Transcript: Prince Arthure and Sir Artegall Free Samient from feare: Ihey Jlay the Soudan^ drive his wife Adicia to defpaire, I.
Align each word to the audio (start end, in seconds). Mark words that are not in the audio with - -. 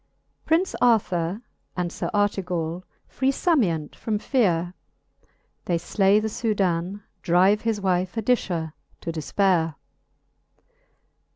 Prince 0.45 0.73
Arthure 0.81 1.43
and 1.77 1.93
Sir 1.93 2.09
Artegall 2.11 2.83
Free 3.07 3.29
Samient 3.31 3.93
from 3.93 4.17
feare: 4.17 4.73
Ihey 5.67 5.75
Jlay 5.79 6.19
the 6.19 6.27
Soudan^ 6.27 7.03
drive 7.21 7.61
his 7.61 7.79
wife 7.79 8.15
Adicia 8.17 8.73
to 9.01 9.11
defpaire, 9.11 9.75
I. 9.75 9.75